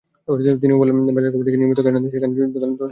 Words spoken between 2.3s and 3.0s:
দোকান চালান তাঁরা।